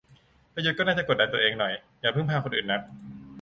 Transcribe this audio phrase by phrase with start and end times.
[0.53, 2.81] ประยุทธ์ก็น่าจะกดดันตัวเองหน่อย อย่าพึ่งพาคนอื่นนัก